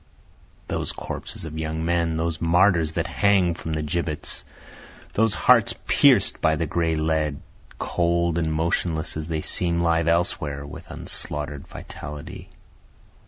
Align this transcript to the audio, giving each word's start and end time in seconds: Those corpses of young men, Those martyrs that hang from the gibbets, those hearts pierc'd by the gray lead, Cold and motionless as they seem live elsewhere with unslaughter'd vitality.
Those 0.67 0.93
corpses 0.93 1.45
of 1.45 1.59
young 1.59 1.85
men, 1.85 2.17
Those 2.17 2.41
martyrs 2.41 2.93
that 2.93 3.05
hang 3.05 3.53
from 3.53 3.73
the 3.73 3.83
gibbets, 3.83 4.43
those 5.13 5.35
hearts 5.35 5.75
pierc'd 5.85 6.41
by 6.41 6.55
the 6.55 6.65
gray 6.65 6.95
lead, 6.95 7.39
Cold 7.77 8.39
and 8.39 8.51
motionless 8.51 9.15
as 9.15 9.27
they 9.27 9.43
seem 9.43 9.81
live 9.83 10.07
elsewhere 10.07 10.65
with 10.65 10.89
unslaughter'd 10.89 11.67
vitality. 11.67 12.49